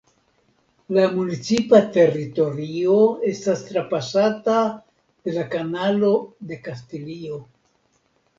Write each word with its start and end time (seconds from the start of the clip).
La 0.95 1.01
municipa 1.17 1.81
teritorio 1.97 2.95
estas 3.33 3.61
trapasata 3.67 4.57
de 5.29 5.37
la 5.37 5.45
Kanalo 5.53 6.11
de 6.53 6.59
Kastilio. 6.71 7.39